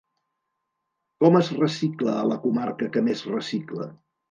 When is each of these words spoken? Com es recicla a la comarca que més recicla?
Com 1.25 1.37
es 1.41 1.51
recicla 1.59 2.17
a 2.23 2.25
la 2.33 2.39
comarca 2.47 2.91
que 2.97 3.07
més 3.13 3.25
recicla? 3.37 3.91